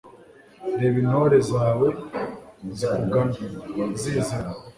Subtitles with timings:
[0.79, 1.87] reba intore zawe
[2.77, 3.35] zikugana,
[3.99, 4.55] zizanye